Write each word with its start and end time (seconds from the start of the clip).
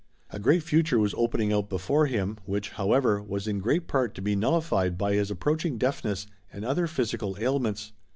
A 0.31 0.39
great 0.39 0.63
future 0.63 0.97
was 0.97 1.13
opening 1.15 1.53
out 1.53 1.69
before 1.69 2.07
him, 2.07 2.39
which, 2.45 2.71
however, 2.71 3.21
was 3.21 3.47
in 3.47 3.59
great 3.59 3.87
part 3.87 4.15
to 4.15 4.21
be 4.23 4.35
nullified 4.35 4.97
by 4.97 5.13
his 5.13 5.29
approaching 5.29 5.77
deafness 5.77 6.25
and 6.51 6.65
other 6.65 6.87
physical 6.87 7.37
ailments. 7.39 7.93